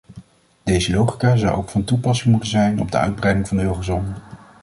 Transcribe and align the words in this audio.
Deze 0.63 0.93
logica 0.93 1.35
zou 1.35 1.57
ook 1.57 1.69
van 1.69 1.83
toepassing 1.83 2.31
moeten 2.31 2.49
zijn 2.49 2.79
op 2.79 2.91
de 2.91 2.97
uitbreiding 2.97 3.47
van 3.47 3.57
de 3.57 3.63
eurozone. 3.63 4.13